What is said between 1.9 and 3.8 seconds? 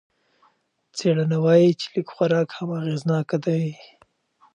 لږ خوراک هم اغېزناکه دی.